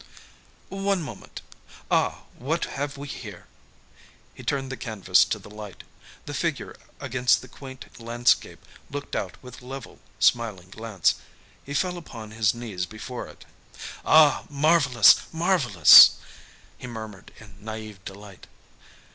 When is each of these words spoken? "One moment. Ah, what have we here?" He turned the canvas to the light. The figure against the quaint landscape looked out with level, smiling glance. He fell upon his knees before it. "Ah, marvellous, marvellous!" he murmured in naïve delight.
"One 0.69 1.03
moment. 1.03 1.43
Ah, 1.91 2.23
what 2.35 2.65
have 2.65 2.97
we 2.97 3.07
here?" 3.07 3.45
He 4.33 4.41
turned 4.41 4.71
the 4.71 4.75
canvas 4.75 5.23
to 5.25 5.37
the 5.37 5.47
light. 5.47 5.83
The 6.25 6.33
figure 6.33 6.75
against 6.99 7.43
the 7.43 7.47
quaint 7.47 7.99
landscape 7.99 8.65
looked 8.89 9.15
out 9.15 9.35
with 9.43 9.61
level, 9.61 9.99
smiling 10.17 10.71
glance. 10.71 11.17
He 11.63 11.75
fell 11.75 11.99
upon 11.99 12.31
his 12.31 12.51
knees 12.55 12.87
before 12.87 13.27
it. 13.27 13.45
"Ah, 14.03 14.45
marvellous, 14.49 15.17
marvellous!" 15.31 16.15
he 16.79 16.87
murmured 16.87 17.31
in 17.39 17.59
naïve 17.63 17.99
delight. 18.03 18.47